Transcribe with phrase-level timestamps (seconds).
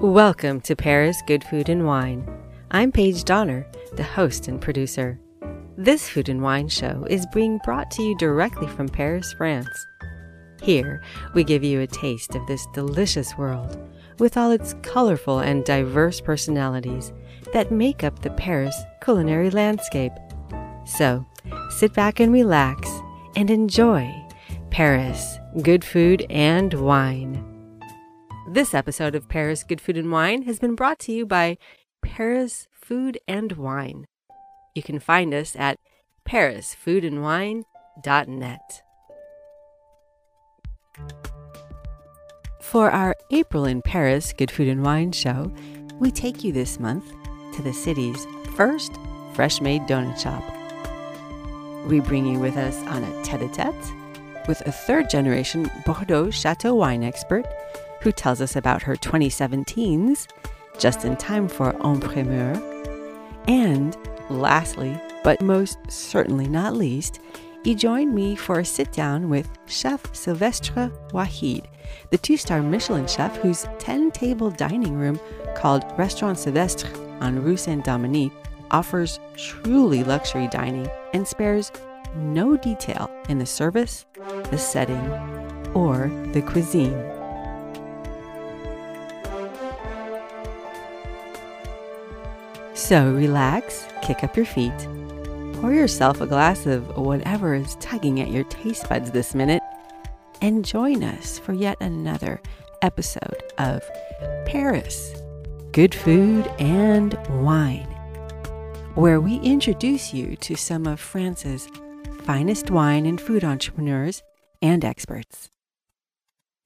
[0.00, 2.26] Welcome to Paris Good Food and Wine.
[2.70, 5.20] I'm Paige Donner, the host and producer.
[5.76, 9.68] This food and wine show is being brought to you directly from Paris, France.
[10.62, 11.02] Here,
[11.34, 13.78] we give you a taste of this delicious world
[14.18, 17.12] with all its colorful and diverse personalities
[17.52, 20.12] that make up the Paris culinary landscape.
[20.86, 21.26] So,
[21.76, 22.90] sit back and relax
[23.36, 24.10] and enjoy
[24.70, 27.49] Paris good food and wine.
[28.52, 31.56] This episode of Paris Good Food and Wine has been brought to you by
[32.02, 34.08] Paris Food and Wine.
[34.74, 35.78] You can find us at
[36.28, 38.82] parisfoodandwine.net.
[42.60, 45.52] For our April in Paris Good Food and Wine show,
[46.00, 47.04] we take you this month
[47.54, 48.90] to the city's first
[49.32, 50.42] fresh made donut shop.
[51.86, 53.92] We bring you with us on a tete a tete
[54.48, 57.46] with a third generation Bordeaux Chateau wine expert
[58.00, 60.26] who tells us about her 2017s,
[60.78, 62.54] just in time for En Primeur.
[63.46, 63.96] And
[64.28, 67.20] lastly, but most certainly not least,
[67.62, 71.66] he joined me for a sit down with Chef Sylvestre Wahid,
[72.10, 75.20] the two star Michelin chef whose 10 table dining room
[75.54, 76.88] called Restaurant Sylvestre
[77.20, 78.32] on Rue Saint Dominique
[78.70, 81.70] offers truly luxury dining and spares
[82.16, 84.06] no detail in the service,
[84.50, 85.10] the setting,
[85.74, 87.19] or the cuisine.
[92.80, 94.76] So relax, kick up your feet,
[95.60, 99.62] pour yourself a glass of whatever is tugging at your taste buds this minute,
[100.40, 102.40] and join us for yet another
[102.80, 103.82] episode of
[104.46, 105.14] Paris
[105.72, 107.86] Good Food and Wine,
[108.94, 111.68] where we introduce you to some of France's
[112.22, 114.22] finest wine and food entrepreneurs
[114.62, 115.50] and experts.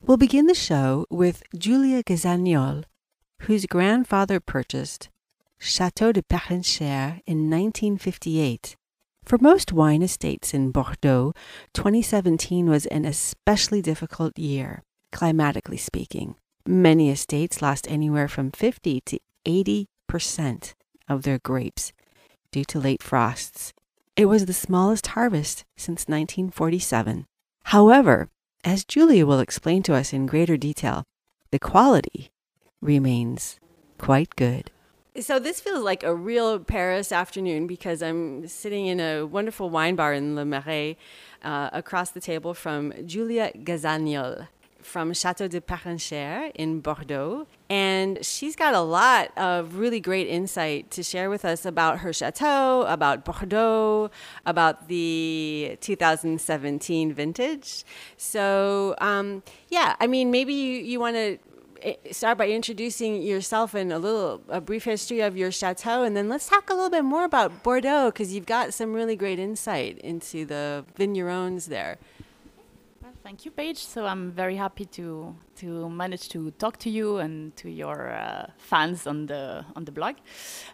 [0.00, 2.84] We'll begin the show with Julia Gazaniol,
[3.42, 5.08] whose grandfather purchased
[5.58, 8.76] Chateau de Parenchère in 1958.
[9.24, 11.32] For most wine estates in Bordeaux,
[11.72, 14.82] 2017 was an especially difficult year,
[15.12, 16.34] climatically speaking.
[16.66, 20.74] Many estates lost anywhere from 50 to 80 percent
[21.08, 21.92] of their grapes
[22.52, 23.72] due to late frosts.
[24.16, 27.26] It was the smallest harvest since 1947.
[27.64, 28.28] However,
[28.62, 31.04] as Julia will explain to us in greater detail,
[31.50, 32.30] the quality
[32.80, 33.58] remains
[33.98, 34.70] quite good.
[35.20, 39.94] So this feels like a real Paris afternoon because I'm sitting in a wonderful wine
[39.94, 40.96] bar in Le Marais
[41.44, 44.48] uh, across the table from Julia Gazaniol
[44.84, 47.46] from Chateau de Parenchère in Bordeaux.
[47.70, 52.12] And she's got a lot of really great insight to share with us about her
[52.12, 54.10] chateau, about Bordeaux,
[54.44, 57.84] about the 2017 vintage.
[58.16, 61.38] So, um, yeah, I mean, maybe you, you want to
[62.10, 66.28] start by introducing yourself and a little a brief history of your chateau and then
[66.28, 69.98] let's talk a little bit more about Bordeaux because you've got some really great insight
[69.98, 71.98] into the vignerons there.
[73.02, 73.78] Well, thank you, Paige.
[73.78, 78.46] So I'm very happy to to manage to talk to you and to your uh,
[78.56, 80.16] fans on the on the blog.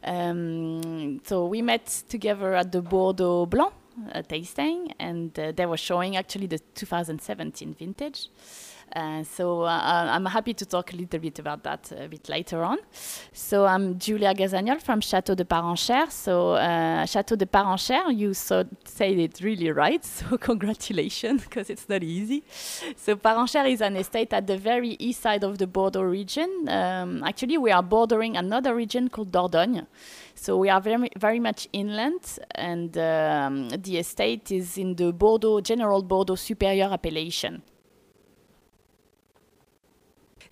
[0.05, 3.73] Um, so we met together at the Bordeaux Blanc
[4.13, 8.29] uh, tasting, and uh, they were showing actually the 2017 vintage.
[8.95, 12.63] Uh, so uh, I'm happy to talk a little bit about that a bit later
[12.65, 12.79] on.
[13.33, 16.11] So I'm Julia Gazaniol from Château de Parenchère.
[16.11, 20.05] So uh, Château de Parenchère, you so said it really right.
[20.21, 22.43] So congratulations, because it's not easy.
[22.97, 26.69] So Parenchère is an estate at the very east side of the Bordeaux region.
[26.69, 29.87] Um, actually, we are bordering another region called Dordogne.
[30.35, 35.61] So we are very, very much inland, and um, the estate is in the Bordeaux,
[35.61, 37.63] General Bordeaux Superior appellation.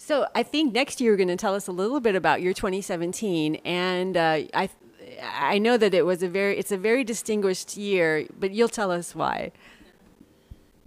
[0.09, 2.55] So I think next year you're going to tell us a little bit about your
[2.55, 4.71] 2017, and uh, I
[5.23, 8.91] I know that it was a very it's a very distinguished year, but you'll tell
[8.91, 9.53] us why.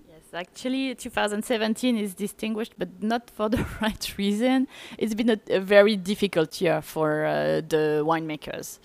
[0.09, 4.67] Yes, actually, 2017 is distinguished, but not for the right reason.
[4.97, 8.79] It's been a, a very difficult year for uh, the winemakers.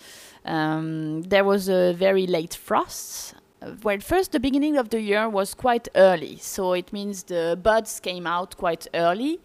[0.45, 3.37] Um, there was a very late frost
[3.83, 8.01] well, first, the beginning of the year was quite early, so it means the buds
[8.01, 9.41] came out quite early.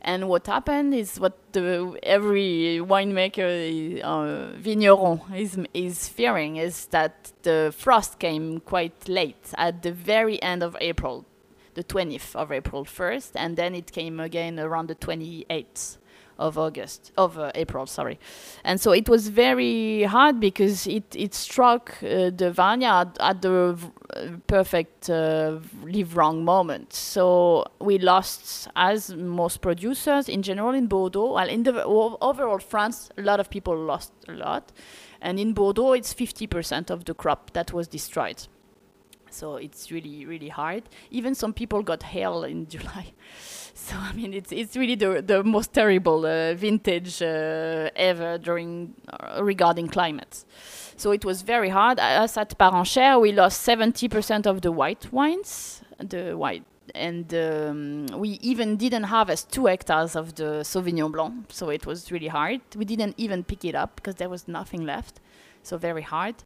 [0.00, 7.32] And what happened is what the, every winemaker, uh, vigneron, is, is fearing is that
[7.42, 11.24] the frost came quite late at the very end of April,
[11.74, 15.98] the 20th of April first, and then it came again around the 28th
[16.38, 18.18] of August of uh, April, sorry,
[18.64, 23.74] and so it was very hard because it it struck uh, the vineyard at the
[23.74, 23.90] v-
[24.46, 26.92] perfect uh, live wrong moment.
[26.92, 33.10] So we lost, as most producers in general in Bordeaux, well in the overall France,
[33.16, 34.72] a lot of people lost a lot,
[35.20, 38.46] and in Bordeaux it's 50% of the crop that was destroyed.
[39.34, 40.84] So it's really really hard.
[41.10, 43.12] Even some people got hail in July.
[43.74, 48.94] So I mean, it's it's really the the most terrible uh, vintage uh, ever during
[49.12, 50.44] uh, regarding climate.
[50.96, 51.98] So it was very hard.
[51.98, 56.62] Us at Parenchère, we lost 70% of the white wines, the white,
[56.94, 61.46] and um, we even didn't harvest two hectares of the Sauvignon Blanc.
[61.48, 62.60] So it was really hard.
[62.76, 65.20] We didn't even pick it up because there was nothing left.
[65.64, 66.36] So very hard,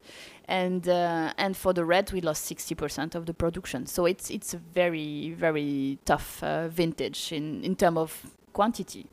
[0.46, 3.86] and uh, and for the red we lost 60% of the production.
[3.86, 9.06] So it's it's a very very tough uh, vintage in in terms of quantity,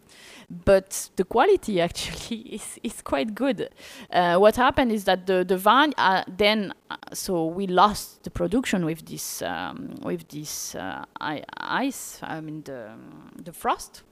[0.49, 3.69] but the quality actually is is quite good.
[4.11, 8.29] Uh, what happened is that the the vine uh, then uh, so we lost the
[8.29, 12.19] production with this um, with this uh, ice.
[12.23, 12.95] I mean the
[13.43, 14.04] the frost.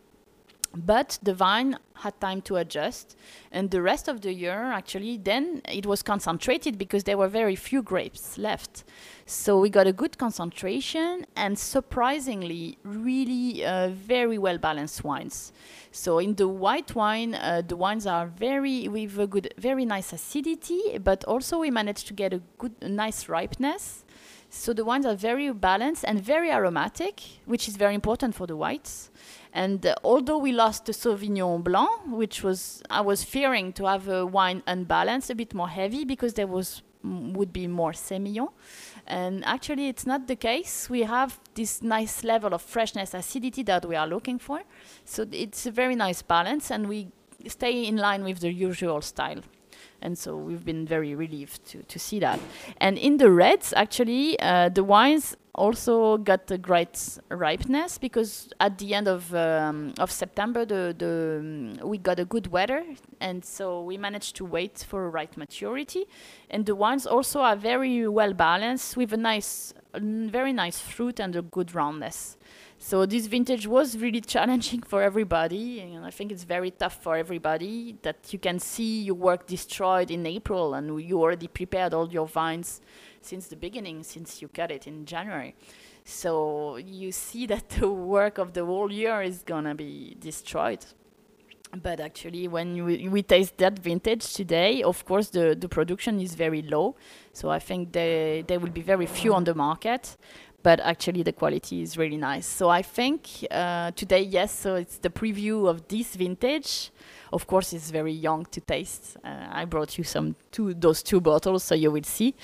[0.76, 3.16] But the vine had time to adjust,
[3.52, 7.56] and the rest of the year actually then it was concentrated because there were very
[7.56, 8.84] few grapes left.
[9.28, 15.54] So we got a good concentration and surprisingly, really uh, very well balanced wines.
[15.92, 20.12] So in the white wine, uh, the wines are very with a good, very nice
[20.12, 24.04] acidity, but also we managed to get a good, a nice ripeness.
[24.50, 28.56] So the wines are very balanced and very aromatic, which is very important for the
[28.56, 29.10] whites.
[29.54, 34.08] And uh, although we lost the Sauvignon Blanc, which was I was fearing to have
[34.08, 38.50] a wine unbalanced, a bit more heavy because there was would be more Semillon.
[39.06, 40.90] And actually, it's not the case.
[40.90, 44.62] We have this nice level of freshness, acidity that we are looking for.
[45.06, 47.10] So it's a very nice balance, and we
[47.48, 49.42] stay in line with the usual style.
[50.02, 52.40] And so we've been very relieved to, to see that.
[52.78, 58.78] And in the reds, actually, uh, the wines also got a great ripeness because at
[58.78, 62.84] the end of um, of September, the the um, we got a good weather,
[63.20, 66.06] and so we managed to wait for a right maturity.
[66.50, 71.36] And the wines also are very well balanced with a nice, very nice fruit and
[71.36, 72.38] a good roundness.
[72.80, 77.16] So this vintage was really challenging for everybody, and I think it's very tough for
[77.16, 82.10] everybody that you can see your work destroyed in April, and you already prepared all
[82.10, 82.82] your vines
[83.22, 85.56] since the beginning, since you cut it in January.
[86.04, 90.86] So you see that the work of the whole year is gonna be destroyed.
[91.82, 96.36] But actually, when we, we taste that vintage today, of course, the, the production is
[96.36, 96.96] very low.
[97.34, 100.16] So I think they, there will be very few on the market.
[100.62, 102.46] But actually, the quality is really nice.
[102.46, 106.92] So I think uh, today, yes, so it's the preview of this vintage.
[107.34, 109.18] Of course, it's very young to taste.
[109.24, 112.36] Uh, I brought you some two those two bottles, so you will see.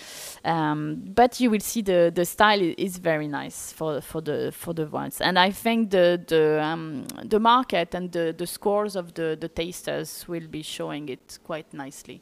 [0.43, 4.73] Um, but you will see the the style is very nice for for the for
[4.73, 9.13] the wines, and I think the the um, the market and the the scores of
[9.13, 12.21] the the tasters will be showing it quite nicely.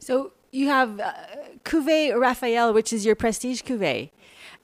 [0.00, 1.12] So you have uh,
[1.64, 4.10] Cuvée Raphael, which is your prestige cuvée.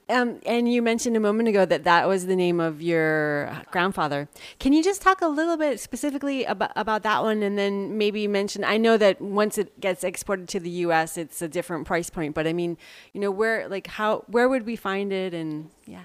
[0.09, 4.27] Um, and you mentioned a moment ago that that was the name of your grandfather.
[4.59, 8.27] Can you just talk a little bit specifically about, about that one and then maybe
[8.27, 8.63] mention?
[8.63, 12.35] I know that once it gets exported to the US, it's a different price point,
[12.35, 12.77] but I mean,
[13.13, 15.33] you know, where, like, how, where would we find it?
[15.33, 16.03] And yeah.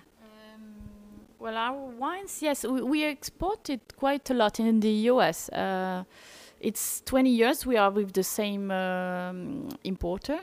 [1.38, 5.48] Well, our wines, yes, we, we export it quite a lot in the US.
[5.50, 6.04] Uh,
[6.60, 10.40] it's 20 years we are with the same um, importer.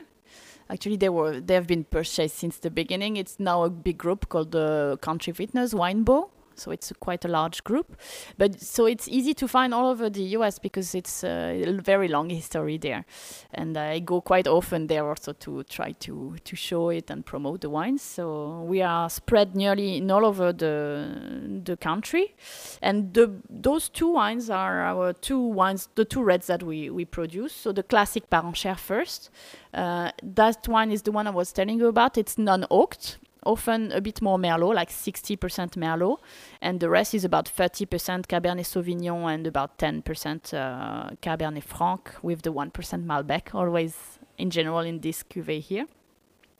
[0.74, 3.16] Actually, they were they have been purchased since the beginning.
[3.16, 6.30] It's now a big group called the Country Vintner Wine Winebow.
[6.56, 7.96] So it's a quite a large group,
[8.38, 10.58] but so it's easy to find all over the U.S.
[10.58, 13.04] because it's uh, a very long history there,
[13.52, 17.60] and I go quite often there also to try to to show it and promote
[17.60, 18.02] the wines.
[18.02, 22.34] So we are spread nearly in all over the the country,
[22.82, 27.04] and the those two wines are our two wines, the two reds that we we
[27.04, 27.52] produce.
[27.52, 29.30] So the classic Parenchère first.
[29.72, 32.16] Uh, that one is the one I was telling you about.
[32.16, 36.18] It's non-oaked, often a bit more Merlot, like 60% Merlot,
[36.60, 42.42] and the rest is about 30% Cabernet Sauvignon and about 10% uh, Cabernet Franc with
[42.42, 42.70] the 1%
[43.04, 45.86] Malbec, always in general in this cuvée here.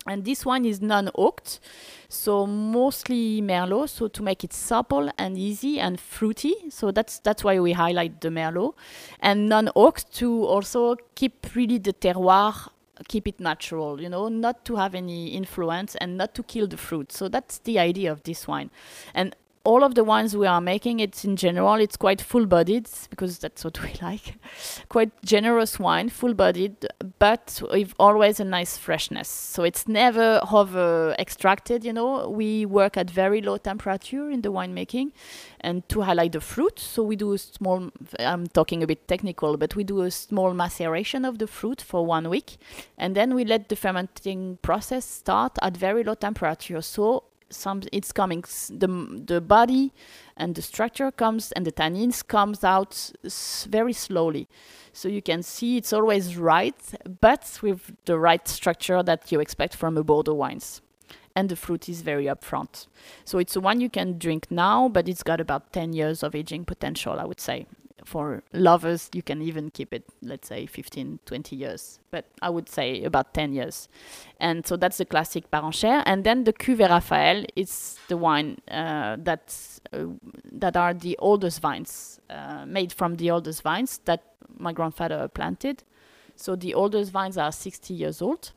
[0.07, 1.61] And this one is non-oaked,
[2.11, 6.55] so mostly Merlot, so to make it supple and easy and fruity.
[6.69, 8.75] So that's that's why we highlight the Merlot,
[9.21, 12.69] and non-oaked to also keep really the terroir
[13.09, 16.77] keep it natural, you know, not to have any influence and not to kill the
[16.77, 17.13] fruit.
[17.13, 18.71] So that's the idea of this wine.
[19.15, 23.39] And all of the wines we are making, it's in general, it's quite full-bodied because
[23.39, 24.35] that's what we like.
[24.91, 26.87] quite generous wine, full-bodied,
[27.19, 29.29] but with always a nice freshness.
[29.29, 31.83] So it's never over extracted.
[31.85, 35.13] You know, we work at very low temperature in the winemaking,
[35.61, 36.79] and to highlight the fruit.
[36.79, 37.91] So we do a small.
[38.19, 42.05] I'm talking a bit technical, but we do a small maceration of the fruit for
[42.05, 42.59] one week,
[42.99, 46.83] and then we let the fermenting process start at very low temperature.
[46.83, 49.93] So some it's coming the the body
[50.37, 53.13] and the structure comes and the tannins comes out
[53.69, 54.49] very slowly.
[54.93, 56.81] So you can see it's always right
[57.21, 60.81] but with the right structure that you expect from a bordeaux wines.
[61.37, 62.87] And the fruit is very upfront.
[63.25, 66.65] So it's one you can drink now but it's got about 10 years of aging
[66.65, 67.67] potential i would say
[68.05, 72.69] for lovers you can even keep it let's say 15 20 years but i would
[72.69, 73.89] say about 10 years.
[74.41, 76.03] And so that's the classic Parenchère.
[76.07, 80.07] and then the cuvée raphaël is the wine uh, that's uh,
[80.53, 84.23] that are the oldest vines uh, made from the oldest vines that
[84.59, 85.83] my grandfather planted.
[86.37, 88.53] So the oldest vines are 60 years old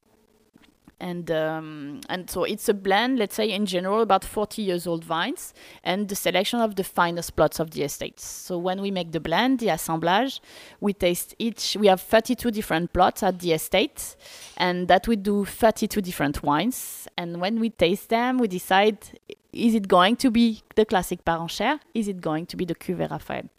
[1.00, 5.04] and um, and so it's a blend let's say in general about 40 years old
[5.04, 8.26] vines and the selection of the finest plots of the estates.
[8.26, 10.42] So when we make the blend the assemblage
[10.80, 14.16] we taste each we have 32 different plots at the estate
[14.58, 17.08] and that we do 32 different wines.
[17.18, 18.98] And when we taste them we decide
[19.54, 21.80] is it going to be the classic Parenchère?
[21.94, 23.50] Is it going to be the cuvée Raphaël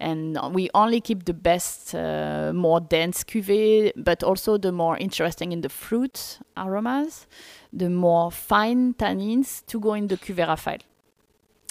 [0.00, 5.52] and we only keep the best, uh, more dense cuvée, but also the more interesting
[5.52, 7.26] in the fruit aromas,
[7.72, 10.80] the more fine tannins to go in the cuvée Raphaël.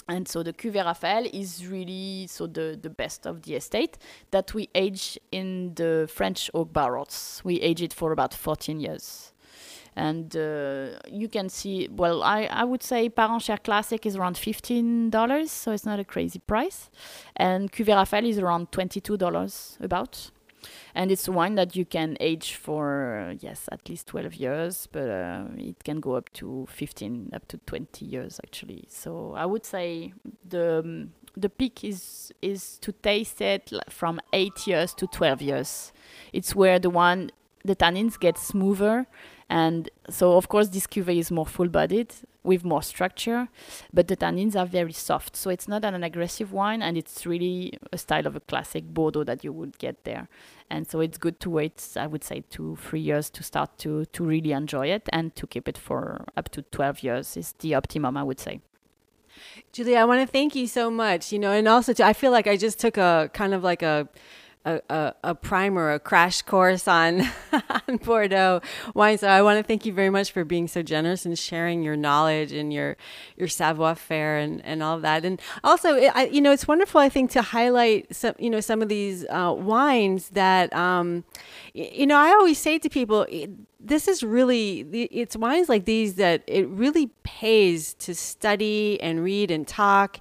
[0.08, 3.98] And so the cuvée Raphaël is really so the, the best of the estate
[4.30, 7.40] that we age in the French oak barrels.
[7.44, 9.32] We age it for about 14 years
[9.96, 15.48] and uh, you can see well I, I would say Parenchère Classic is around $15
[15.48, 16.90] so it's not a crazy price.
[17.36, 20.30] And Cuvée Raphaël is around $22 about.
[20.94, 25.44] And it's wine that you can age for yes at least 12 years but uh,
[25.56, 28.84] it can go up to 15 up to 20 years actually.
[28.88, 30.12] So I would say
[30.46, 35.92] the um, the peak is is to taste it from 8 years to 12 years.
[36.32, 37.30] It's where the one
[37.64, 39.06] the tannins get smoother
[39.50, 42.14] and so, of course, this cuvee is more full-bodied
[42.44, 43.48] with more structure,
[43.92, 45.34] but the tannins are very soft.
[45.34, 49.24] So it's not an aggressive wine, and it's really a style of a classic Bordeaux
[49.24, 50.28] that you would get there.
[50.70, 54.04] And so it's good to wait, I would say, two, three years to start to
[54.04, 57.74] to really enjoy it, and to keep it for up to 12 years is the
[57.74, 58.60] optimum, I would say.
[59.72, 61.32] Julie, I want to thank you so much.
[61.32, 64.08] You know, and also I feel like I just took a kind of like a
[64.64, 68.60] a, a, a, primer, a crash course on, on Bordeaux
[68.94, 69.18] wine.
[69.18, 71.96] So I want to thank you very much for being so generous and sharing your
[71.96, 72.96] knowledge and your
[73.36, 75.24] your savoir faire and, and all of that.
[75.24, 77.00] And also, I, you know, it's wonderful.
[77.00, 81.24] I think to highlight some, you know, some of these uh, wines that, um,
[81.72, 83.26] you know, I always say to people.
[83.82, 89.50] this is really it's wines like these that it really pays to study and read
[89.50, 90.20] and talk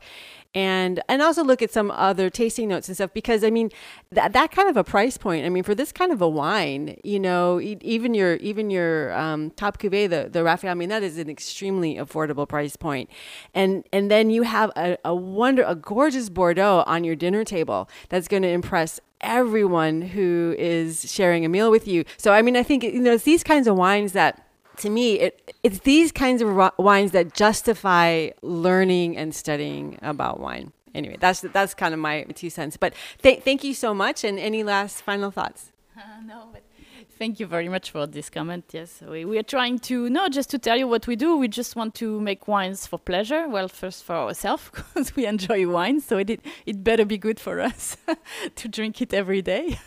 [0.56, 3.70] and and also look at some other tasting notes and stuff because I mean
[4.12, 5.46] that that kind of a price point.
[5.46, 9.52] I mean for this kind of a wine, you know, even your even your um,
[9.52, 10.72] top cuvee, the the Raphael.
[10.72, 13.10] I mean that is an extremely affordable price point,
[13.54, 17.90] and and then you have a, a wonder a gorgeous Bordeaux on your dinner table
[18.10, 22.06] that's going to impress everyone who is sharing a meal with you.
[22.18, 24.49] So I mean I think you know it's these kinds of wines that
[24.80, 30.72] to me, it, it's these kinds of wines that justify learning and studying about wine.
[30.96, 32.78] Anyway, that's that's kind of my two cents.
[32.78, 34.24] But th- thank you so much.
[34.24, 35.72] And any last final thoughts?
[35.96, 36.64] Uh, no, but
[37.18, 38.66] thank you very much for this comment.
[38.72, 41.38] Yes, we, we are trying to no just to tell you what we do.
[41.38, 43.48] We just want to make wines for pleasure.
[43.48, 47.60] Well, first for ourselves because we enjoy wine, so it it better be good for
[47.60, 47.98] us
[48.56, 49.80] to drink it every day.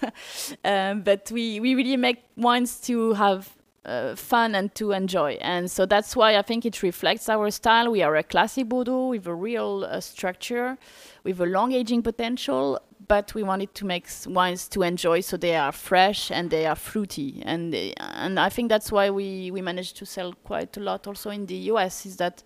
[0.65, 3.51] um, but we we really make wines to have
[3.85, 5.33] uh, fun and to enjoy.
[5.41, 7.91] And so that's why I think it reflects our style.
[7.91, 10.79] We are a classic Bordeaux with a real uh, structure,
[11.25, 15.57] with a long aging potential, but we wanted to make wines to enjoy so they
[15.57, 17.43] are fresh and they are fruity.
[17.45, 21.31] And, and I think that's why we, we managed to sell quite a lot also
[21.31, 22.43] in the US, is that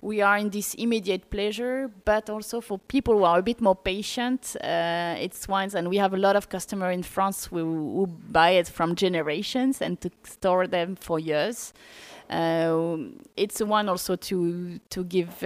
[0.00, 3.74] we are in this immediate pleasure, but also for people who are a bit more
[3.74, 8.06] patient, uh, it's wines, and we have a lot of customers in France who, who,
[8.06, 11.72] buy it from generations and to store them for years.
[12.30, 12.96] Uh,
[13.36, 15.42] it's one also to to give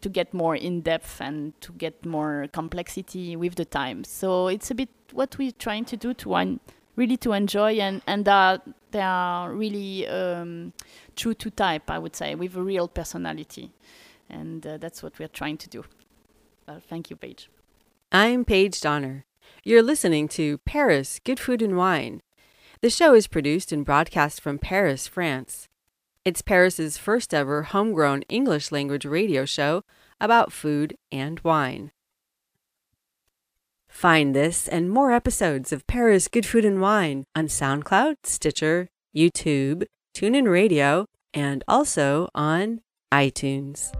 [0.00, 4.04] to get more in depth and to get more complexity with the time.
[4.04, 6.60] So it's a bit what we're trying to do to wine
[6.96, 10.72] really to enjoy and and that they are really um,
[11.16, 13.72] true to type, I would say, with a real personality.
[14.30, 15.84] and uh, that's what we're trying to do.
[16.66, 17.50] Well, thank you, Paige.
[18.10, 19.24] I'm Paige Donner.
[19.64, 22.22] You're listening to Paris Good Food and Wine.
[22.80, 25.68] The show is produced and broadcast from Paris, France.
[26.24, 29.84] It's Paris's first ever homegrown English language radio show
[30.20, 31.92] about food and wine.
[33.94, 39.84] Find this and more episodes of Paris Good Food and Wine on SoundCloud, Stitcher, YouTube,
[40.16, 42.80] TuneIn Radio, and also on
[43.12, 43.94] iTunes.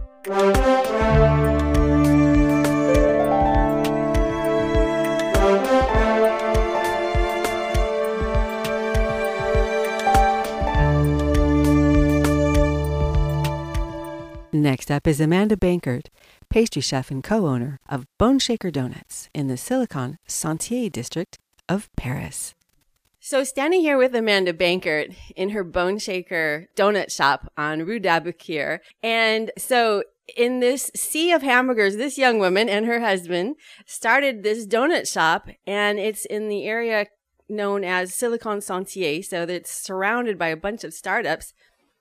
[14.51, 16.07] Next up is Amanda Bankert,
[16.55, 21.93] pastry chef and co owner of Bone Shaker Donuts in the Silicon Sentier district of
[21.97, 22.55] Paris.
[23.19, 28.79] So, standing here with Amanda Bankert in her Bone Shaker donut shop on Rue d'Aboukir.
[29.03, 30.03] And so,
[30.37, 35.49] in this sea of hamburgers, this young woman and her husband started this donut shop,
[35.67, 37.07] and it's in the area
[37.49, 39.21] known as Silicon Sentier.
[39.23, 41.53] So, it's surrounded by a bunch of startups.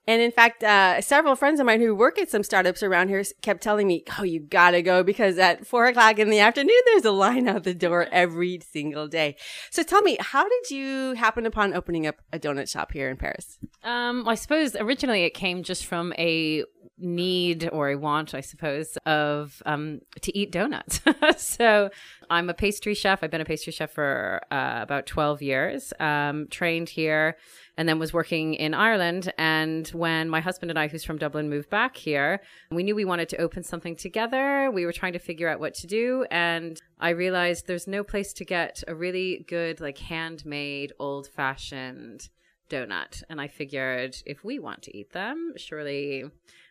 [0.07, 3.25] And in fact, uh, several friends of mine who work at some startups around here
[3.41, 7.05] kept telling me, "Oh, you gotta go because at four o'clock in the afternoon, there's
[7.05, 9.37] a line out the door every single day."
[9.71, 13.17] So, tell me, how did you happen upon opening up a donut shop here in
[13.17, 13.59] Paris?
[13.83, 16.65] Um, I suppose originally it came just from a
[16.99, 21.01] need or a want, I suppose, of um, to eat donuts.
[21.37, 21.91] so
[22.31, 23.23] I'm a pastry chef.
[23.23, 27.37] I've been a pastry chef for uh, about 12 years, um, trained here,
[27.77, 29.33] and then was working in Ireland.
[29.39, 32.41] And when my husband and I, who's from Dublin, moved back here,
[32.71, 34.71] we knew we wanted to open something together.
[34.71, 36.27] We were trying to figure out what to do.
[36.31, 42.29] And I realized there's no place to get a really good, like handmade, old fashioned
[42.71, 43.23] donut.
[43.29, 46.25] And I figured if we want to eat them, surely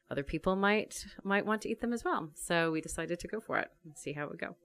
[0.10, 2.30] other people might might want to eat them as well.
[2.36, 4.56] So we decided to go for it and see how it would go.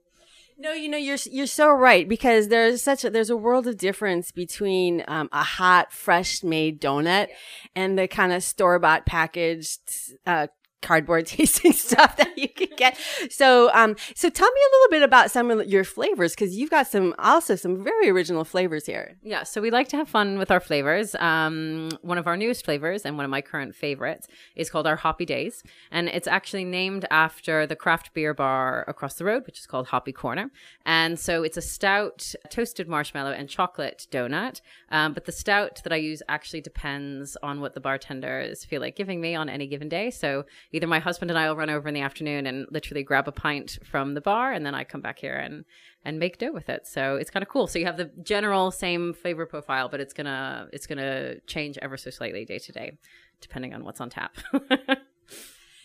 [0.61, 3.77] No, you know you're you're so right because there's such a there's a world of
[3.77, 7.29] difference between um, a hot, fresh made donut
[7.77, 9.79] and the kind of store bought packaged
[10.25, 10.47] uh,
[10.81, 12.97] cardboard tasting stuff that you could get.
[13.29, 16.69] So, um, so tell me a little bit about some of your flavors because you've
[16.69, 19.17] got some also some very original flavors here.
[19.21, 21.15] Yeah, so we like to have fun with our flavors.
[21.15, 24.95] Um, one of our newest flavors and one of my current favorites is called our
[24.95, 29.59] Hoppy Days, and it's actually named after the craft beer bar across the road, which
[29.59, 30.51] is called Hoppy Corner.
[30.85, 34.61] And so it's a stout, toasted marshmallow and chocolate donut.
[34.91, 38.95] Um, but the stout that I use actually depends on what the bartenders feel like
[38.95, 40.11] giving me on any given day.
[40.11, 43.27] So either my husband and I will run over in the afternoon and literally grab
[43.27, 45.65] a pint from the bar, and then I come back here and
[46.05, 46.87] and make dough with it.
[46.87, 47.67] So it's kind of cool.
[47.67, 51.97] So you have the general same flavor profile, but it's gonna it's gonna change ever
[51.97, 52.97] so slightly day to day,
[53.41, 54.37] depending on what's on tap.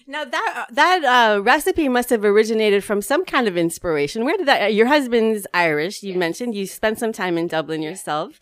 [0.07, 4.25] Now that that uh, recipe must have originated from some kind of inspiration.
[4.25, 4.63] Where did that?
[4.63, 6.03] Uh, your husband's Irish.
[6.03, 8.39] You mentioned you spent some time in Dublin yourself,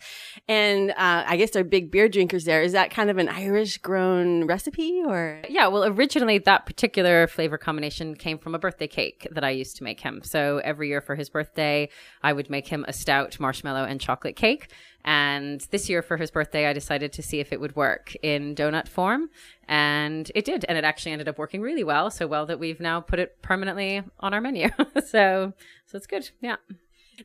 [0.49, 2.61] and uh, I guess they're big beer drinkers there.
[2.61, 5.41] Is that kind of an Irish grown recipe, or?
[5.47, 9.77] Yeah, well, originally that particular flavor combination came from a birthday cake that I used
[9.77, 10.21] to make him.
[10.23, 11.87] So every year for his birthday,
[12.21, 14.69] I would make him a stout marshmallow and chocolate cake.
[15.05, 18.55] And this year for his birthday, I decided to see if it would work in
[18.55, 19.29] donut form.
[19.67, 20.65] And it did.
[20.69, 22.09] And it actually ended up working really well.
[22.09, 24.69] So well that we've now put it permanently on our menu.
[25.05, 25.53] so,
[25.85, 26.29] so it's good.
[26.41, 26.55] Yeah.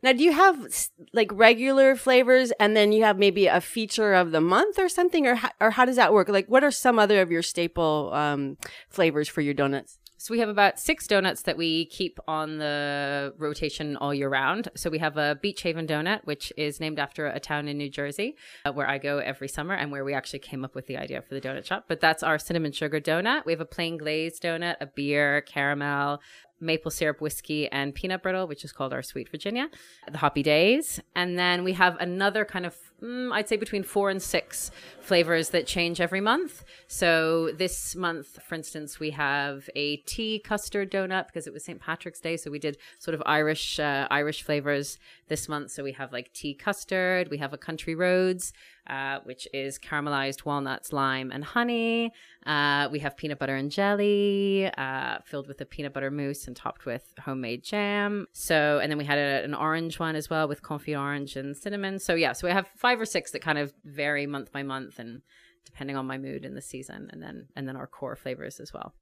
[0.02, 0.66] Now, do you have
[1.12, 5.26] like regular flavors and then you have maybe a feature of the month or something?
[5.26, 6.28] Or, how, or how does that work?
[6.28, 9.98] Like, what are some other of your staple um, flavors for your donuts?
[10.20, 14.68] So we have about six donuts that we keep on the rotation all year round.
[14.74, 17.88] So we have a Beach Haven donut, which is named after a town in New
[17.88, 20.96] Jersey uh, where I go every summer and where we actually came up with the
[20.96, 21.84] idea for the donut shop.
[21.86, 23.46] But that's our cinnamon sugar donut.
[23.46, 26.20] We have a plain glazed donut, a beer, caramel,
[26.60, 29.68] maple syrup whiskey and peanut brittle, which is called our Sweet Virginia,
[30.10, 31.00] the Hoppy Days.
[31.14, 35.50] And then we have another kind of, mm, I'd say between four and six flavors
[35.50, 36.64] that change every month.
[36.86, 41.80] So this month, for instance, we have a tea custard donut because it was St.
[41.80, 42.36] Patrick's Day.
[42.36, 45.70] So we did sort of Irish, uh, Irish flavors this month.
[45.70, 48.52] So we have like tea custard, we have a country roads,
[48.88, 52.12] uh, which is caramelized walnuts, lime, and honey.
[52.46, 56.56] Uh, we have peanut butter and jelly, uh, filled with a peanut butter mousse and
[56.56, 58.26] topped with homemade jam.
[58.32, 61.56] So, and then we had a, an orange one as well with confit orange and
[61.56, 61.98] cinnamon.
[61.98, 64.98] So, yeah, so we have five or six that kind of vary month by month
[64.98, 65.22] and
[65.64, 68.72] depending on my mood in the season, and then and then our core flavors as
[68.72, 68.94] well.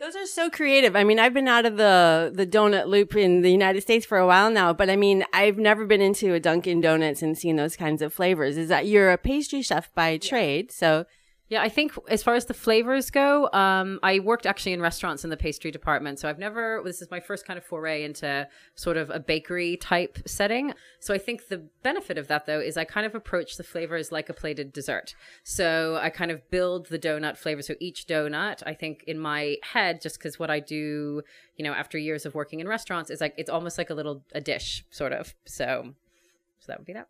[0.00, 0.96] Those are so creative.
[0.96, 4.18] I mean, I've been out of the the donut loop in the United States for
[4.18, 7.56] a while now, but I mean, I've never been into a Dunkin' Donuts and seen
[7.56, 8.56] those kinds of flavors.
[8.56, 11.06] Is that you're a pastry chef by trade, so
[11.48, 15.24] Yeah, I think as far as the flavors go, um, I worked actually in restaurants
[15.24, 16.18] in the pastry department.
[16.18, 19.76] So I've never, this is my first kind of foray into sort of a bakery
[19.76, 20.72] type setting.
[21.00, 24.10] So I think the benefit of that though is I kind of approach the flavors
[24.10, 25.14] like a plated dessert.
[25.42, 27.60] So I kind of build the donut flavor.
[27.60, 31.20] So each donut, I think in my head, just because what I do,
[31.56, 34.24] you know, after years of working in restaurants is like, it's almost like a little,
[34.34, 35.34] a dish sort of.
[35.44, 35.92] So,
[36.60, 37.08] so that would be that.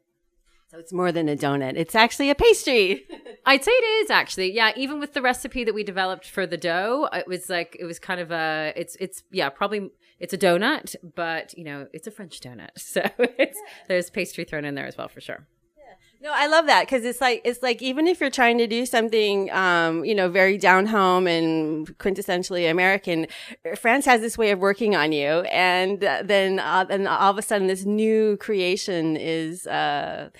[0.74, 1.74] So it's more than a donut.
[1.76, 3.06] It's actually a pastry.
[3.46, 4.52] I'd say it is actually.
[4.52, 7.84] Yeah, even with the recipe that we developed for the dough, it was like it
[7.84, 12.08] was kind of a it's it's yeah, probably it's a donut, but you know, it's
[12.08, 12.70] a French donut.
[12.76, 13.74] So it's yeah.
[13.86, 15.46] there's pastry thrown in there as well for sure.
[15.78, 16.28] Yeah.
[16.28, 18.84] No, I love that because it's like it's like even if you're trying to do
[18.84, 23.28] something, um, you know, very down home and quintessentially American,
[23.76, 27.42] France has this way of working on you, and then uh, then all of a
[27.42, 29.68] sudden this new creation is.
[29.68, 30.30] Uh,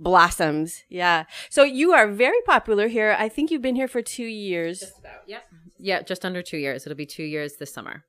[0.00, 0.84] blossoms.
[0.88, 1.24] Yeah.
[1.50, 3.16] So you are very popular here.
[3.18, 4.80] I think you've been here for two years.
[4.80, 5.22] Just about.
[5.26, 5.40] Yeah.
[5.78, 6.86] Yeah, just under two years.
[6.86, 8.04] It'll be two years this summer.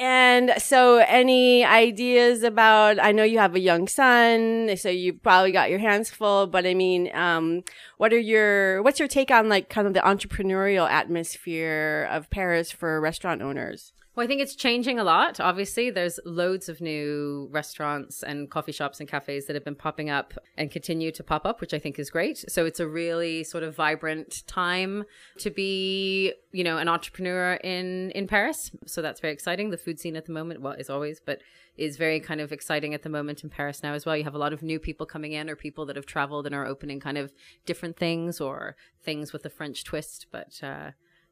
[0.00, 2.98] And so, any ideas about?
[2.98, 6.46] I know you have a young son, so you probably got your hands full.
[6.46, 7.64] But I mean, um,
[7.98, 12.72] what are your what's your take on like kind of the entrepreneurial atmosphere of Paris
[12.72, 13.92] for restaurant owners?
[14.20, 15.40] Well, I think it's changing a lot.
[15.40, 20.10] Obviously, there's loads of new restaurants and coffee shops and cafes that have been popping
[20.10, 22.44] up and continue to pop up, which I think is great.
[22.46, 25.04] So it's a really sort of vibrant time
[25.38, 28.70] to be, you know, an entrepreneur in in Paris.
[28.84, 29.70] So that's very exciting.
[29.70, 31.40] The food scene at the moment, well, is always, but
[31.78, 34.18] is very kind of exciting at the moment in Paris now as well.
[34.18, 36.54] You have a lot of new people coming in or people that have traveled and
[36.54, 37.32] are opening kind of
[37.64, 40.90] different things or things with a French twist, but uh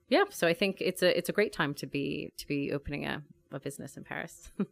[0.08, 3.04] yeah, so I think it's a it's a great time to be to be opening
[3.04, 4.50] a, a business in Paris.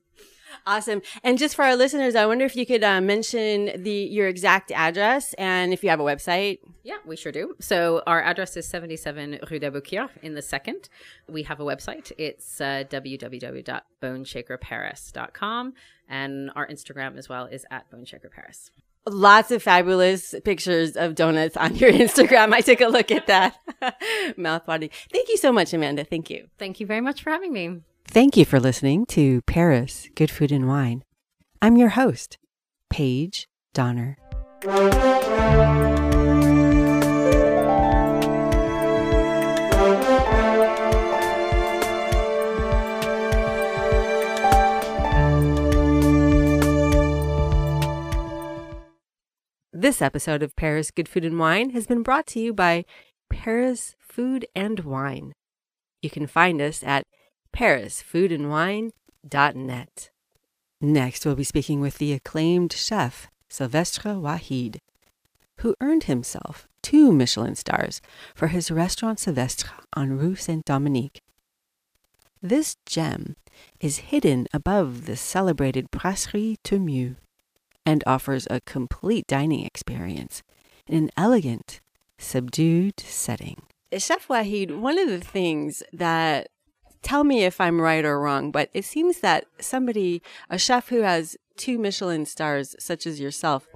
[0.66, 1.02] awesome.
[1.22, 4.72] And just for our listeners, I wonder if you could uh, mention the your exact
[4.72, 6.60] address and if you have a website.
[6.82, 7.54] Yeah, we sure do.
[7.60, 10.88] So our address is 77 Rue de d'Aboukir in the second.
[11.28, 12.12] We have a website.
[12.16, 15.74] It's uh, www.boneshakerparis.com
[16.08, 18.70] and our Instagram as well is at boneshakerparis
[19.06, 22.52] lots of fabulous pictures of donuts on your Instagram.
[22.52, 23.56] I took a look at that.
[24.36, 24.90] Mouth watering.
[25.12, 26.04] Thank you so much, Amanda.
[26.04, 26.48] Thank you.
[26.58, 27.80] Thank you very much for having me.
[28.08, 31.02] Thank you for listening to Paris Good Food and Wine.
[31.60, 32.38] I'm your host,
[32.90, 34.16] Paige Donner.
[49.86, 52.84] This episode of Paris Good Food and Wine has been brought to you by
[53.30, 55.32] Paris Food and Wine.
[56.02, 57.06] You can find us at
[57.54, 60.10] parisfoodandwine.net.
[60.80, 64.78] Next, we'll be speaking with the acclaimed chef Sylvestre Wahid,
[65.58, 68.00] who earned himself two Michelin stars
[68.34, 71.22] for his restaurant Sylvestre on Rue Saint Dominique.
[72.42, 73.36] This gem
[73.78, 77.14] is hidden above the celebrated Brasserie Thoumieux
[77.86, 80.42] and offers a complete dining experience
[80.86, 81.80] in an elegant,
[82.18, 83.62] subdued setting.
[83.96, 86.48] Chef Wahid, one of the things that
[87.02, 91.02] tell me if I'm right or wrong, but it seems that somebody, a chef who
[91.02, 93.68] has two Michelin stars, such as yourself,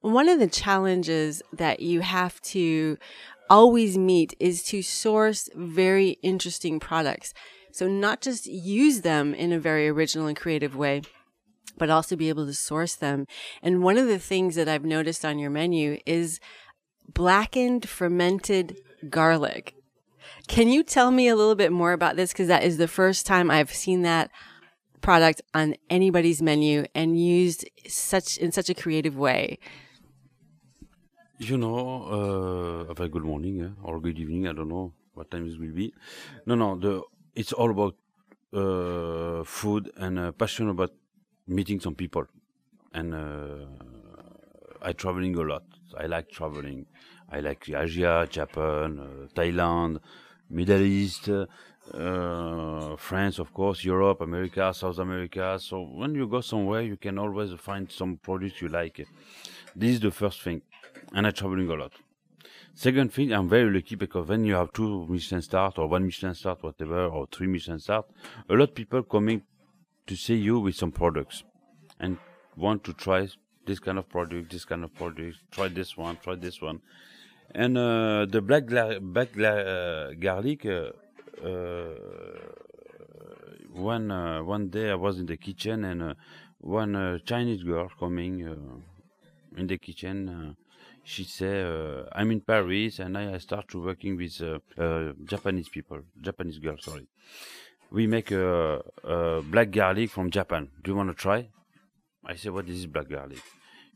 [0.00, 2.96] one of the challenges that you have to
[3.50, 7.34] always meet is to source very interesting products.
[7.72, 11.02] So, not just use them in a very original and creative way,
[11.76, 13.26] but also be able to source them.
[13.62, 16.40] And one of the things that I've noticed on your menu is
[17.12, 18.78] blackened fermented
[19.08, 19.74] garlic.
[20.46, 22.32] Can you tell me a little bit more about this?
[22.32, 24.30] Because that is the first time I've seen that
[25.00, 29.58] product on anybody's menu and used such in such a creative way.
[31.38, 33.68] You know, uh, have a good morning eh?
[33.82, 34.48] or good evening.
[34.48, 35.94] I don't know what time it will be.
[36.46, 37.02] No, no, the
[37.34, 37.94] it's all about
[38.52, 40.92] uh, food and uh, passion about
[41.48, 42.24] meeting some people,
[42.92, 43.66] and uh,
[44.82, 45.64] I traveling a lot.
[45.96, 46.86] I like traveling.
[47.30, 49.98] I like Asia, Japan, uh, Thailand,
[50.50, 55.58] Middle East, uh, France, of course, Europe, America, South America.
[55.60, 59.06] So when you go somewhere, you can always find some products you like.
[59.74, 60.62] This is the first thing,
[61.14, 61.92] and I traveling a lot.
[62.74, 66.34] Second thing, I'm very lucky because when you have two Michelin stars or one Michelin
[66.34, 68.04] star, whatever, or three Michelin stars,
[68.48, 69.42] a lot of people coming
[70.08, 71.44] to see you with some products
[72.00, 72.16] and
[72.56, 73.28] want to try
[73.66, 76.80] this kind of product, this kind of product, try this one, try this one.
[77.54, 78.66] And uh, the black,
[79.00, 80.90] black uh, garlic, uh,
[81.46, 81.94] uh
[83.72, 86.14] one, uh, one day I was in the kitchen and uh,
[86.60, 88.40] one Chinese girl coming
[89.56, 90.56] in the kitchen
[91.04, 94.42] she said, "I'm in Paris and I, I start to working with
[95.24, 96.84] Japanese people, Japanese girls.
[96.84, 97.06] Sorry,
[97.90, 100.68] we make a, a black garlic from Japan.
[100.82, 101.48] Do you want to try?"
[102.24, 103.42] I say, "What is black garlic?"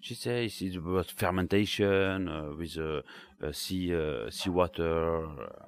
[0.00, 3.02] She says it's about fermentation uh, with uh,
[3.40, 5.66] uh, sea uh, seawater, uh,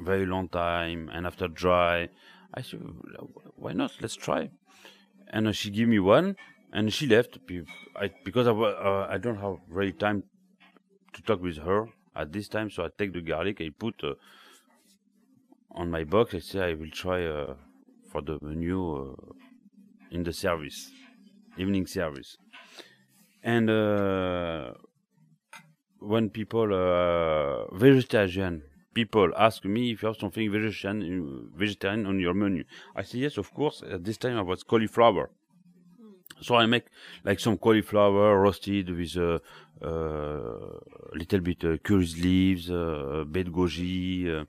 [0.00, 2.08] very long time, and after dry.
[2.54, 2.80] I said,
[3.56, 3.92] "Why not?
[4.00, 4.50] Let's try."
[5.28, 6.36] And uh, she give me one,
[6.72, 7.38] and she left
[7.96, 8.52] I, because I,
[9.14, 10.24] I don't have really time
[11.14, 12.70] to talk with her at this time.
[12.70, 14.02] So I take the garlic, I put
[15.74, 16.34] on my box.
[16.34, 17.54] I say I will try uh,
[18.10, 19.14] for the menu uh,
[20.10, 20.90] in the service,
[21.56, 22.36] evening service.
[23.42, 24.72] And uh,
[25.98, 28.62] when people uh, vegetarian
[28.94, 33.38] people ask me if you have something vegetarian vegetarian on your menu, I say yes,
[33.38, 33.82] of course.
[33.90, 35.30] At this time I was cauliflower.
[36.40, 36.86] So I make
[37.24, 39.38] like some cauliflower roasted with a uh,
[39.84, 40.78] uh,
[41.14, 44.44] little bit uh, curry leaves, uh, bed goji, uh,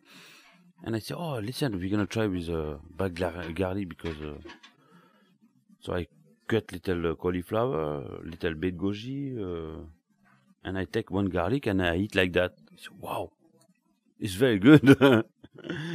[0.84, 4.20] and I say, oh, listen, we're gonna try with uh, black gar- garlic because.
[4.22, 4.38] Uh,
[5.84, 6.08] so I
[6.48, 9.84] cut little uh, cauliflower, little bed goji, uh,
[10.64, 12.54] and I take one garlic and I eat like that.
[12.72, 13.32] I say, wow,
[14.18, 14.98] it's very good.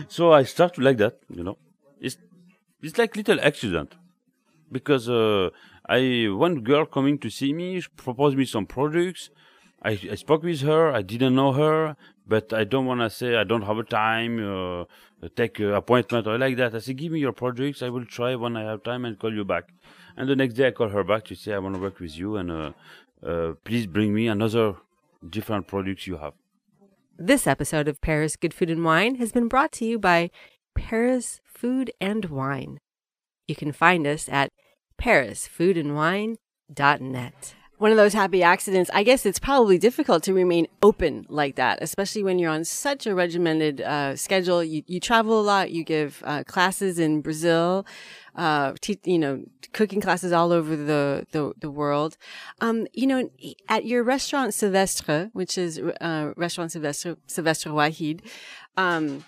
[0.08, 1.56] so I start to like that, you know.
[2.00, 2.18] It's
[2.82, 3.94] it's like little accident
[4.70, 5.48] because uh,
[5.88, 9.30] I one girl coming to see me she proposed me some products.
[9.82, 10.92] I, I spoke with her.
[10.92, 11.96] I didn't know her,
[12.28, 14.38] but I don't want to say I don't have a time.
[14.38, 14.84] Uh,
[15.34, 16.74] take an appointment or like that.
[16.74, 17.82] I say, give me your projects.
[17.82, 19.70] I will try when I have time and call you back.
[20.16, 22.16] And the next day I call her back to say I want to work with
[22.16, 22.72] you and uh,
[23.24, 24.76] uh, please bring me another
[25.28, 26.34] different products you have.
[27.16, 30.30] This episode of Paris Good Food and Wine has been brought to you by
[30.76, 32.78] Paris Food and Wine.
[33.48, 34.52] You can find us at
[35.00, 37.54] parisfoodandwine.net.
[37.78, 38.90] One of those happy accidents.
[38.92, 43.06] I guess it's probably difficult to remain open like that, especially when you're on such
[43.06, 44.64] a regimented uh, schedule.
[44.64, 45.70] You, you travel a lot.
[45.70, 47.86] You give uh, classes in Brazil,
[48.34, 52.16] uh, te- you know, cooking classes all over the the, the world.
[52.60, 53.30] Um, you know,
[53.68, 58.22] at your restaurant Sylvestre, which is uh, restaurant Sylvestre Sylvestre Wahid,
[58.76, 59.24] um,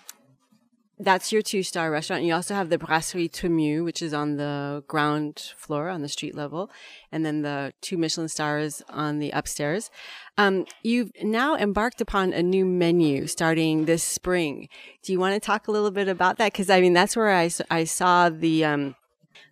[1.03, 2.23] that's your two star restaurant.
[2.23, 6.35] You also have the Brasserie Thoumieux, which is on the ground floor on the street
[6.35, 6.69] level,
[7.11, 9.89] and then the two Michelin stars on the upstairs.
[10.37, 14.69] Um, you've now embarked upon a new menu starting this spring.
[15.03, 16.51] Do you want to talk a little bit about that?
[16.51, 18.95] Because I mean, that's where I, I saw the um,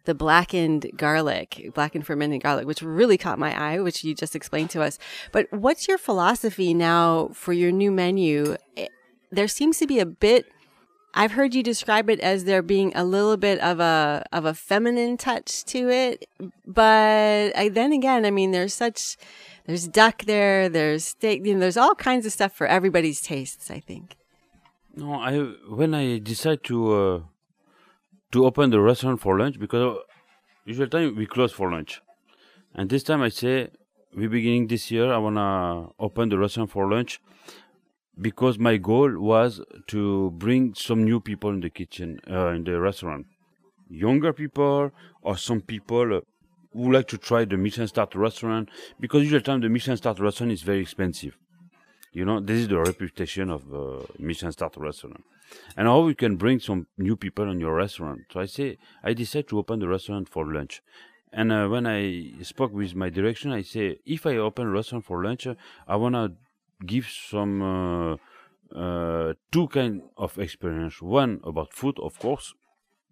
[0.05, 4.69] the blackened garlic, blackened fermented garlic, which really caught my eye, which you just explained
[4.71, 4.97] to us.
[5.31, 8.55] But what's your philosophy now for your new menu?
[9.31, 10.45] There seems to be a bit
[11.13, 14.53] I've heard you describe it as there being a little bit of a of a
[14.53, 16.29] feminine touch to it,
[16.65, 19.17] but I, then again, I mean, there's such
[19.65, 23.71] there's duck there, there's steak, you know, there's all kinds of stuff for everybody's tastes.
[23.71, 24.15] I think.
[24.95, 27.19] No, I when I decide to uh,
[28.31, 30.01] to open the restaurant for lunch because uh,
[30.65, 32.01] usual time we close for lunch,
[32.75, 33.69] and this time I say
[34.15, 37.19] we beginning this year I wanna open the restaurant for lunch
[38.19, 42.79] because my goal was to bring some new people in the kitchen uh, in the
[42.79, 43.25] restaurant,
[43.89, 46.17] younger people or some people.
[46.17, 46.21] Uh,
[46.73, 50.51] who like to try the Michelin star restaurant because usual time the Michelin star restaurant
[50.51, 51.36] is very expensive.
[52.13, 55.23] You know, this is the reputation of uh, Michelin star restaurant.
[55.75, 58.21] And how we can bring some new people in your restaurant.
[58.32, 60.82] So I say, I decide to open the restaurant for lunch.
[61.32, 65.05] And uh, when I spoke with my direction, I say, if I open a restaurant
[65.05, 65.55] for lunch, uh,
[65.88, 66.34] I want to
[66.85, 68.17] give some uh,
[68.75, 71.01] uh, two kind of experience.
[71.01, 72.53] One about food, of course,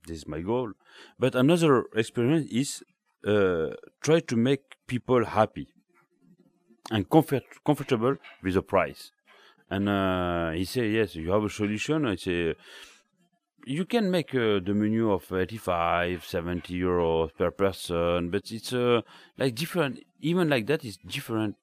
[0.05, 0.73] this is my goal.
[1.19, 2.83] But another experience is
[3.25, 5.67] uh, try to make people happy
[6.91, 9.11] and comfort, comfortable with the price.
[9.69, 12.05] And uh, he said, yes, you have a solution.
[12.05, 12.55] I say,
[13.65, 19.01] you can make uh, the menu of 85, 70 euros per person, but it's uh,
[19.37, 21.57] like different, even like that, is different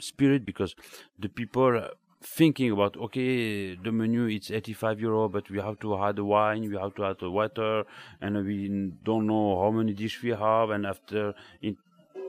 [0.00, 0.74] spirit because
[1.18, 1.88] the people
[2.22, 6.68] thinking about, okay, the menu it's 85 euro, but we have to add the wine,
[6.68, 7.84] we have to add the water,
[8.20, 11.76] and we don't know how many dishes we have, and after, in,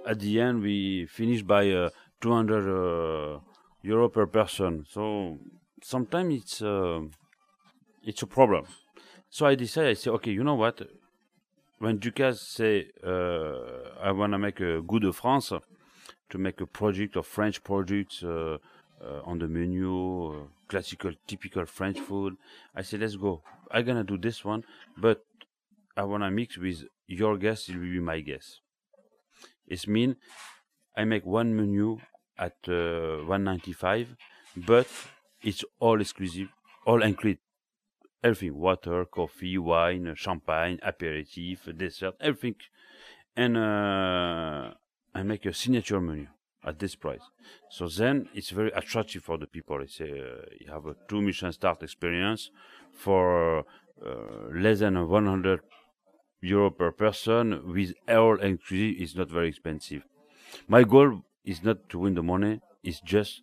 [0.05, 1.89] at the end, we finish by uh,
[2.21, 3.39] 200 uh,
[3.83, 4.85] euro per person.
[4.89, 5.39] So
[5.81, 7.01] sometimes it's uh,
[8.03, 8.65] it's a problem.
[9.29, 10.81] So I decide I say, okay, you know what?
[11.79, 15.51] When Ducasse say uh, I want to make a Good France,
[16.29, 18.57] to make a project of French projects uh,
[19.01, 19.93] uh, on the menu,
[20.33, 22.35] uh, classical, typical French food,
[22.75, 23.41] I say let's go.
[23.71, 24.63] I'm gonna do this one,
[24.97, 25.23] but
[25.97, 27.69] I wanna mix with your guest.
[27.69, 28.61] It will be my guest.
[29.67, 30.15] It mean
[30.95, 31.99] I make one menu
[32.37, 34.15] at uh, 195,
[34.55, 34.87] but
[35.41, 36.49] it's all exclusive,
[36.85, 37.39] all included.
[38.23, 42.55] Everything, water, coffee, wine, champagne, aperitif, dessert, everything.
[43.35, 43.55] And
[45.15, 46.27] I make a signature menu
[46.63, 47.25] at this price.
[47.69, 49.77] So then it's very attractive for the people.
[49.81, 52.51] I say uh, you have a two Michelin start experience
[52.91, 53.63] for uh,
[54.51, 55.61] less than 100
[56.41, 60.03] euro per person with all inclusive is not very expensive.
[60.67, 63.41] My goal is not to win the money; it's just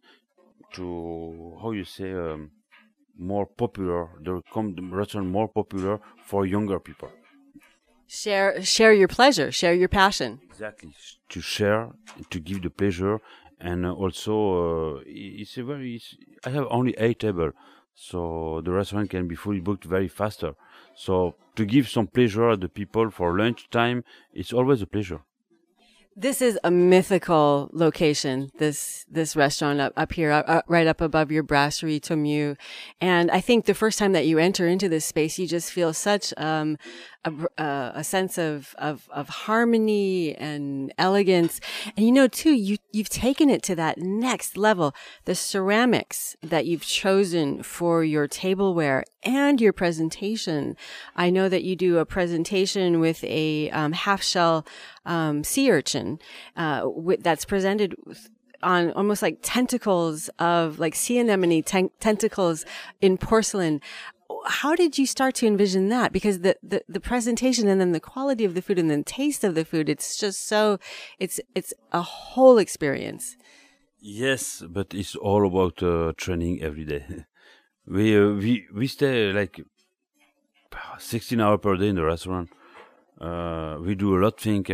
[0.74, 2.50] to how you say um,
[3.16, 4.10] more popular.
[4.20, 4.42] The
[5.00, 7.10] restaurant more popular for younger people.
[8.06, 10.40] Share share your pleasure, share your passion.
[10.50, 10.92] Exactly
[11.32, 11.90] to share,
[12.30, 13.20] to give the pleasure,
[13.58, 15.96] and also uh, it's a very.
[15.96, 17.52] It's, I have only eight table,
[17.94, 20.54] so the restaurant can be fully booked very faster.
[20.94, 25.20] So to give some pleasure at the people for lunch time, it's always a pleasure.
[26.14, 28.50] This is a mythical location.
[28.58, 32.56] This this restaurant up, up here, uh, right up above your brasserie Thoumieux,
[33.00, 35.94] and I think the first time that you enter into this space, you just feel
[35.94, 36.76] such um,
[37.24, 41.60] a, uh, a, sense of, of of harmony and elegance.
[41.96, 44.94] And you know, too, you you've taken it to that next level.
[45.24, 50.76] The ceramics that you've chosen for your tableware and your presentation.
[51.14, 54.66] I know that you do a presentation with a um, half shell
[55.06, 56.18] um, sea urchin
[56.56, 56.88] uh,
[57.20, 57.94] that's presented
[58.62, 62.64] on almost like tentacles of like sea anemone ten- tentacles
[63.00, 63.80] in porcelain
[64.46, 66.12] how did you start to envision that?
[66.12, 69.44] Because the, the, the presentation and then the quality of the food and the taste
[69.44, 70.78] of the food, it's just so,
[71.18, 73.36] it's, it's a whole experience.
[74.00, 77.04] Yes, but it's all about uh, training every day.
[77.86, 79.60] we, uh, we, we stay like
[80.98, 82.50] 16 hours per day in the restaurant.
[83.20, 84.68] Uh, we do a lot of things.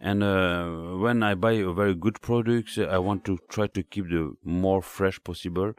[0.00, 0.66] And uh,
[0.98, 4.82] when I buy a very good products, I want to try to keep the more
[4.82, 5.72] fresh possible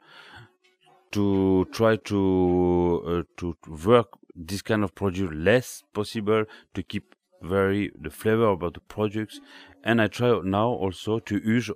[1.11, 7.91] to try to uh, to work this kind of produce less possible to keep very
[7.99, 9.39] the flavor about the products
[9.83, 11.69] and i try now also to use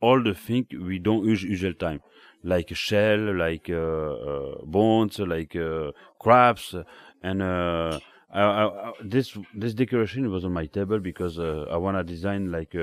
[0.00, 2.00] all the things we don't use usual time
[2.42, 6.74] like shell like uh, uh, bones like uh, crabs
[7.22, 7.98] and uh,
[8.32, 12.52] I, I, this this decoration was on my table because uh, I want to design
[12.52, 12.74] like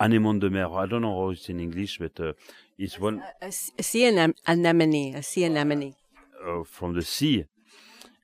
[0.00, 0.66] anémone de mer.
[0.66, 2.36] I don't know how it's in English, but
[2.78, 3.22] it's one.
[3.42, 5.94] A, a, sea anemone, a sea anemone.
[6.46, 7.44] Uh, from the sea.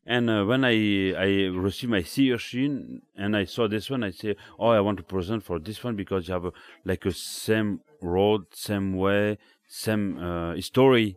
[0.06, 4.10] And uh, when I I received my sea urchin and I saw this one, I
[4.10, 6.52] say, oh, I want to present for this one because you have a,
[6.84, 11.16] like a same road, same way, same uh, story.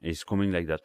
[0.00, 0.80] It's coming like that.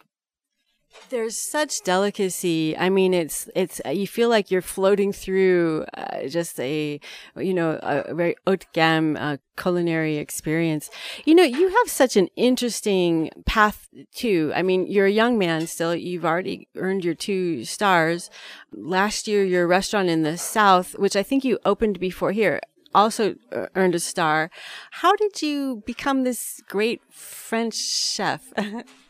[1.10, 2.75] There's such delicacy.
[2.77, 6.99] I mean, it's it's you feel like you're floating through uh, just a
[7.38, 10.89] you know a very haute gamme uh, culinary experience.
[11.23, 14.51] You know, you have such an interesting path too.
[14.55, 15.95] I mean, you're a young man still.
[15.95, 18.31] You've already earned your two stars.
[18.73, 22.60] Last year, your restaurant in the South, which I think you opened before here,
[22.95, 24.49] also uh, earned a star.
[24.91, 28.51] How did you become this great French chef?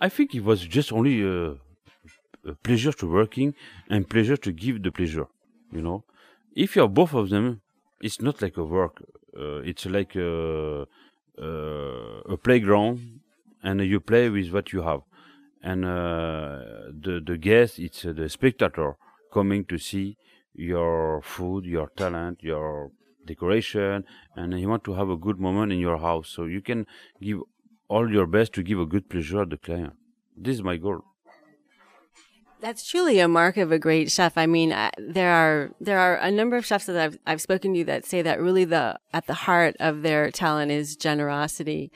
[0.00, 1.52] I think it was just only a,
[2.44, 3.54] a, pleasure to working
[3.88, 5.26] and pleasure to give the pleasure.
[5.72, 6.04] You know,
[6.54, 7.62] if you have both of them,
[8.00, 9.02] it's not like a work.
[9.36, 10.86] Uh, it's like a,
[11.40, 13.20] uh, a playground,
[13.62, 15.00] and you play with what you have.
[15.62, 16.58] And uh,
[17.04, 18.96] the the guest, it's uh, the spectator
[19.32, 20.16] coming to see
[20.54, 22.90] your food, your talent, your
[23.24, 24.04] decoration,
[24.36, 26.28] and you want to have a good moment in your house.
[26.28, 26.86] So you can
[27.20, 27.40] give
[27.88, 29.94] all your best to give a good pleasure to the client.
[30.36, 31.04] This is my goal.
[32.60, 34.38] That's truly a mark of a great chef.
[34.38, 37.74] I mean, uh, there are there are a number of chefs that I've I've spoken
[37.74, 41.92] to that say that really the at the heart of their talent is generosity.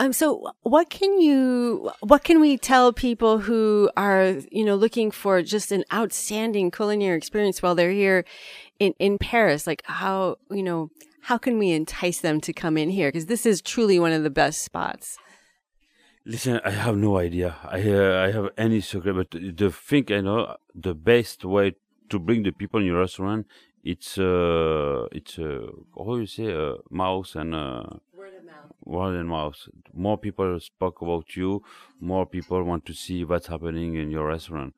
[0.00, 5.10] Um, so what can you, what can we tell people who are, you know, looking
[5.10, 8.24] for just an outstanding culinary experience while they're here
[8.78, 9.66] in, in Paris?
[9.66, 10.90] Like how, you know,
[11.22, 13.08] how can we entice them to come in here?
[13.08, 15.18] Because this is truly one of the best spots.
[16.24, 17.56] Listen, I have no idea.
[17.64, 21.76] I uh, I have any secret, but the thing I know, the best way
[22.10, 23.46] to bring the people in your restaurant,
[23.82, 28.72] it's uh, it's uh, how you say, uh, mouse and uh, word of mouth.
[28.84, 29.56] Word and mouth.
[29.94, 31.62] More people spoke about you.
[31.98, 34.74] More people want to see what's happening in your restaurant.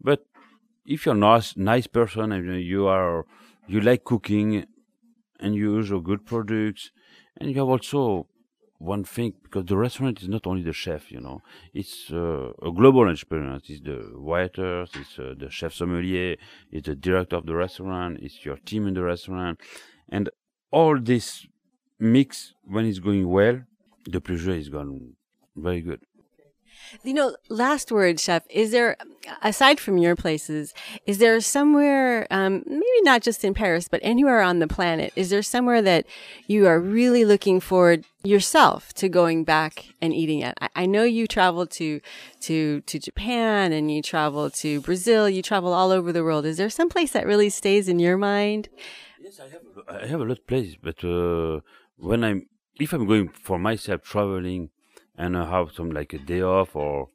[0.00, 0.26] But
[0.84, 3.24] if you're not nice person and you are
[3.66, 4.66] you like cooking
[5.40, 6.90] and you use good products
[7.36, 8.26] and you have also
[8.78, 11.40] one thing because the restaurant is not only the chef you know.
[11.72, 16.36] It's uh, a global experience it's the waiters it's uh, the chef sommelier
[16.70, 19.60] it's the director of the restaurant it's your team in the restaurant.
[20.08, 20.28] And
[20.70, 21.46] all this
[21.98, 23.62] mix when it's going well,
[24.06, 25.14] the pleasure is gone
[25.56, 26.00] very good.
[27.02, 28.44] You know, last word, chef.
[28.50, 28.96] Is there,
[29.42, 30.74] aside from your places,
[31.06, 35.30] is there somewhere, um, maybe not just in Paris, but anywhere on the planet, is
[35.30, 36.06] there somewhere that
[36.46, 40.56] you are really looking forward yourself to going back and eating at?
[40.60, 42.00] I, I know you travel to,
[42.40, 45.28] to, to Japan and you travel to Brazil.
[45.28, 46.46] You travel all over the world.
[46.46, 48.68] Is there some place that really stays in your mind?
[49.20, 50.02] Yes, I have.
[50.02, 51.60] I have a lot of places, but uh,
[51.96, 52.46] when I'm,
[52.78, 54.70] if I'm going for myself traveling
[55.16, 57.08] and have some like a day off or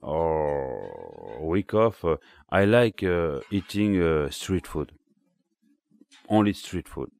[0.00, 2.16] or a week off, uh,
[2.50, 4.92] I like uh, eating uh, street food.
[6.28, 7.10] Only street food,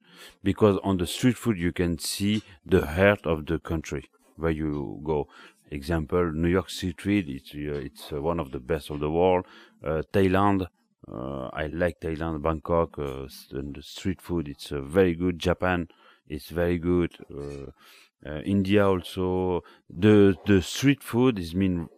[0.43, 4.05] because on the street food you can see the heart of the country
[4.37, 5.29] where you go.
[5.70, 7.18] Example: New York City.
[7.20, 9.47] It's uh, it's uh, one of the best of the world.
[9.83, 10.66] Uh, Thailand.
[11.07, 14.49] I like Thailand, Bangkok, and the street food.
[14.49, 15.39] It's very good.
[15.39, 15.89] Japan.
[16.29, 17.18] It's very good
[18.27, 19.62] Uh, India also.
[19.91, 21.89] The the street food is mean